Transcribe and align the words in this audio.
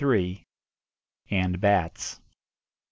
AND 1.29 1.59
BATS. 1.61 2.19